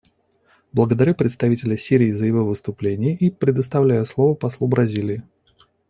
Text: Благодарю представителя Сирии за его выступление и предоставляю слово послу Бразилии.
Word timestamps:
Благодарю 0.73 1.13
представителя 1.13 1.77
Сирии 1.77 2.09
за 2.09 2.25
его 2.25 2.43
выступление 2.43 3.13
и 3.15 3.29
предоставляю 3.29 4.07
слово 4.07 4.33
послу 4.33 4.65
Бразилии. 4.65 5.21